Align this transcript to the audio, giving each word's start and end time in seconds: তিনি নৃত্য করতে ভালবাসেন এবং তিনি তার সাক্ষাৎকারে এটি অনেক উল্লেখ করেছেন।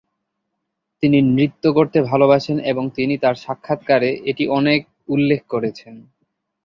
তিনি 1.03 1.17
নৃত্য 1.27 1.63
করতে 1.73 1.97
ভালবাসেন 2.01 2.57
এবং 2.71 2.83
তিনি 2.95 3.15
তার 3.17 3.35
সাক্ষাৎকারে 3.35 4.09
এটি 4.25 4.43
অনেক 4.57 4.81
উল্লেখ 5.09 5.41
করেছেন। 5.49 5.95